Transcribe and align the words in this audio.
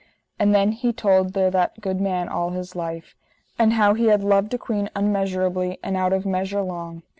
And 0.39 0.55
then 0.55 0.71
he 0.71 0.91
told 0.91 1.33
there 1.33 1.51
that 1.51 1.79
good 1.79 2.01
man 2.01 2.27
all 2.27 2.49
his 2.49 2.75
life. 2.75 3.13
And 3.59 3.73
how 3.73 3.93
he 3.93 4.05
had 4.07 4.23
loved 4.23 4.51
a 4.51 4.57
queen 4.57 4.89
unmeasurably 4.95 5.77
and 5.83 5.95
out 5.95 6.11
of 6.11 6.25
measure 6.25 6.63
long. 6.63 7.03